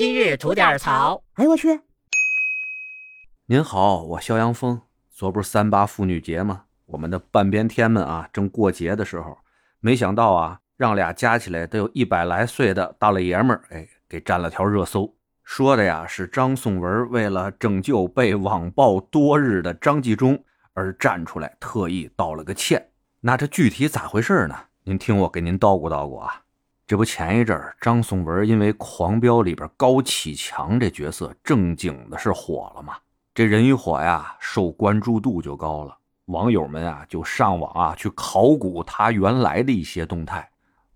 [0.00, 1.22] 今日吐点槽。
[1.34, 1.78] 哎呦我去！
[3.44, 4.80] 您好，我肖阳峰。
[5.10, 6.62] 昨不是三八妇女节吗？
[6.86, 9.36] 我们的半边天们啊，正过节的时候，
[9.80, 15.14] 没想到啊，让俩加起来得有一百来岁的大老爷们儿，哎，给占了条热搜。
[15.44, 20.42] 说的呀是张颂文为了拯救被网暴多日的张纪中
[20.72, 22.88] 而站出来，特意道了个歉。
[23.20, 24.56] 那这具体咋回事呢？
[24.84, 26.44] 您听我给您叨咕叨咕啊。
[26.90, 32.96] 这不前一阵儿张颂文因为《狂飙》里边高启强这角色正经的是火了吗？
[33.32, 40.50] 这人一火呀，受关注度就高了，网友们啊就上网啊去考古他原来的一些动态，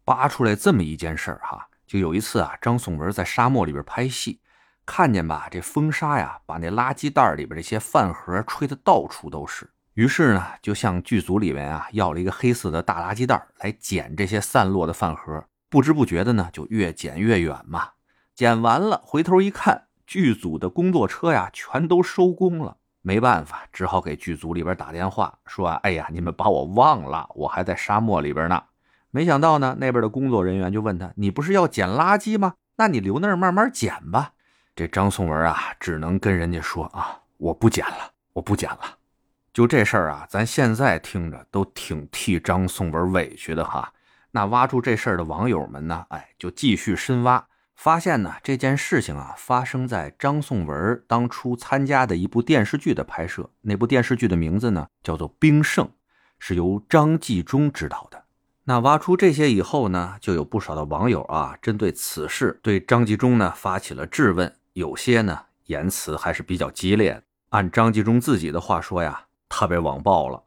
[0.05, 1.69] 扒出来这么一件事儿哈。
[1.87, 4.41] 就有一次啊，张颂文在沙漠里边拍戏，
[4.85, 17.89] 看见吧这风沙呀把那垃圾袋里边这些饭盒吹得到处都是，于是呢就向剧组里面啊要了一个黑色的大垃圾袋来捡这些散落的饭盒，不知不觉的呢就越捡越远嘛，
[18.33, 19.89] 捡完了回头一看。
[20.07, 28.63] 剧组的工作车呀，全都收工了，没办法，只好给剧组里边打电话说：“哎呀，你们把我忘了，我还在沙漠里边呢。”
[29.11, 32.55] 没想到呢，那边的工作人员就问他：“你不是要捡垃圾吗？
[32.77, 34.35] 那你留那儿慢慢捡吧。”
[34.77, 38.99] 这张颂文啊，只能跟人家说：“啊，我不捡了，我不捡了。”
[39.53, 43.93] 就这事儿啊，咱现在听着都挺替张颂文委屈的哈。
[44.35, 47.47] 那挖出这事儿的网友们呢，哎，就继续深挖。
[47.77, 53.49] 发现呢，这件事情啊，发生在张颂文当初参加的一部电视剧的拍摄。
[53.61, 55.87] 那部电视剧的名字呢，叫做《冰圣》，
[56.41, 58.25] 是由张纪中执导的。
[58.65, 67.23] 那挖出这些以后呢，就有不少的网友啊，针对此事对张纪中呢发起了质问，有些呢言辞还是比较激烈。
[67.51, 70.43] 按张纪中自己的话说呀，他被网暴了。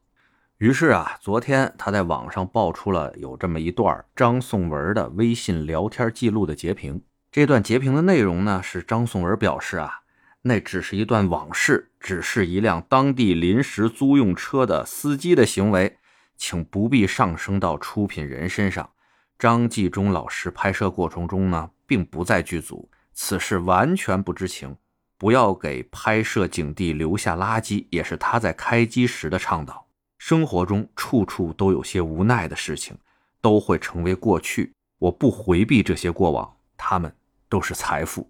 [0.57, 7.03] 于是啊，昨天他在网上爆出了有这么一段张颂文的微信聊天记录的截屏。
[7.31, 10.01] 这段截屏的内容呢，是张颂文表示啊，
[10.41, 15.99] 那只是一段往事，只是一辆当地临时租用车的司机的行为，
[16.35, 18.89] 请不必上升到出品人身上。
[19.37, 24.75] 张纪中老师拍摄过程中呢，并不在剧组，此事完全不知情。
[25.19, 29.86] 不要给拍摄景地留下垃圾，也是他在开机时的倡导。
[30.27, 32.97] 生活中处处都有些无奈的事情，
[33.39, 34.73] 都会成为过去。
[34.97, 37.15] 我不回避这些过往，他们。
[37.47, 38.29] 都是财富。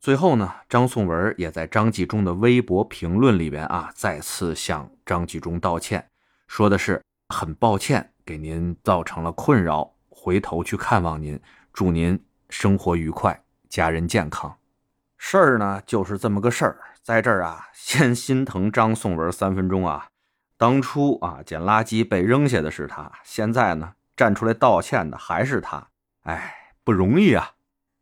[0.00, 6.08] 最后呢，张颂文也在张纪中的微博评论里边啊，再次向张纪中道歉，
[6.48, 11.38] 说的是很抱歉给您造成了困扰，回头去看望您，
[11.70, 14.56] 祝您生活愉快，家人健康。
[15.18, 20.06] 事儿呢就是这么个事儿，在这儿啊， 先心疼张颂文三分钟啊。
[20.58, 25.88] 当初啊捡垃圾被扔下的是他，现在呢站出来道歉的还是他，
[26.22, 27.52] 哎，不容易啊。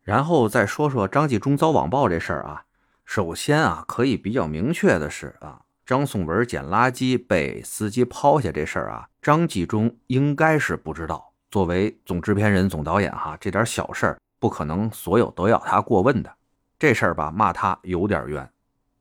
[0.03, 2.65] 然后再说说张纪中遭网暴这事儿啊，
[3.05, 11.33] 首先啊，可以比较明确的是啊，张颂文捡垃圾被司机抛下这事儿啊，张纪中应该是不知道。
[11.51, 16.35] 作为总制片人、总导演哈，这点小事儿不可能所有都要他过问的。
[16.79, 18.51] 这事儿吧，骂他有点冤。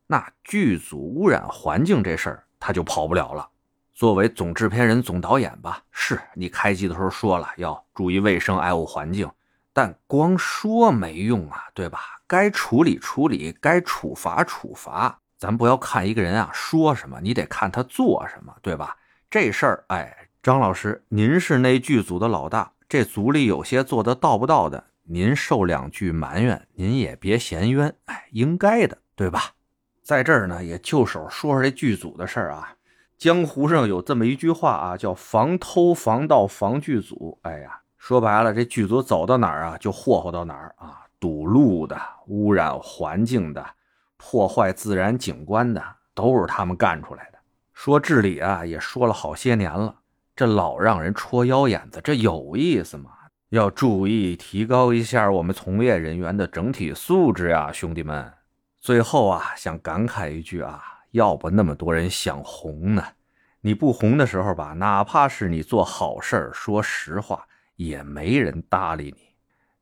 [0.07, 3.49] 那剧组污染环境这事儿他就跑不了了。
[3.93, 9.29] 作为总制片人、总导演吧，是你开机的时候说了要注意卫生、爱护环境。
[9.73, 11.99] 但光说没用啊，对吧？
[12.25, 15.19] 该处理处理，该处罚处罚。
[15.37, 18.95] 咱不要看一个人啊说什么，你得看他做什么，对吧？
[19.29, 29.53] 这事儿，哎，张老师，您是那剧组的老大，这组里有些做的到不到的，您受两句埋怨，您也别嫌冤，哎，应该的，对吧？
[30.03, 32.75] 在这儿呢，也就手说说这剧组的事儿啊。
[33.17, 37.39] 江湖上有这么一句话啊，叫防偷、防盗、防剧组。
[37.41, 37.79] 哎呀。
[37.97, 41.05] 说白了，这剧组走到哪儿啊，就霍霍到哪儿啊！
[41.21, 41.97] 堵路的、
[42.27, 43.65] 污染环境的、
[44.17, 45.81] 破坏自然景观的，
[46.13, 47.39] 都是他们干出来的。
[47.73, 49.95] 说治理啊，也说了好些年了，
[50.35, 53.11] 这老让人戳腰眼子，这有意思吗？
[53.51, 58.29] 要注意提高一下我们从业人员的整体素质呀，兄弟们！
[58.83, 63.01] 最后啊，想感慨一句啊，要不那么多人想红呢？
[63.61, 67.47] 你不红的时候吧，哪怕是你做好事儿说实话。
[67.77, 69.35] 也没人搭理你，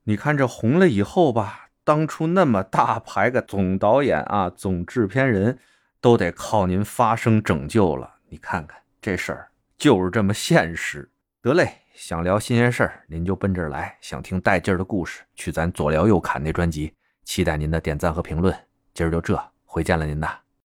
[0.03, 5.57] 你看这红了以后吧，当初那么大牌个总导演啊、总制片人，
[5.99, 8.17] 都得靠您发声拯救了。
[8.29, 9.49] 你看看这事儿
[9.79, 11.09] 就是这么现实。
[11.41, 16.93] 得嘞，想聊新鲜事儿，您就奔这儿来；想听带劲儿的故事，去咱左聊右侃那专辑。
[17.23, 18.55] 期待您的点赞和评论。
[18.93, 20.37] 今儿就这，回见了您呐。